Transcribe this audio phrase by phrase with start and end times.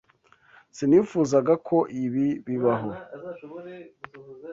[0.77, 2.89] Sinifuzaga ko ibi bibaho.